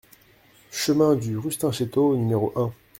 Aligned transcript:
Chemin 0.71 1.15
de 1.15 1.35
Rustinchetto 1.37 2.03
au 2.03 2.15
numéro 2.15 2.51
un 2.55 2.73